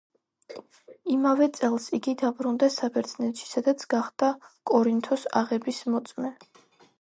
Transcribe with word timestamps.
იმავე 1.15 1.47
წელს 1.57 1.85
იგი 1.97 2.15
დაბრუნდა 2.21 2.69
საბერძნეთში, 2.77 3.45
სადაც 3.51 3.85
გახდა 3.95 4.31
კორინთოს 4.73 5.27
აღების 5.43 5.85
მოწმე. 5.97 6.35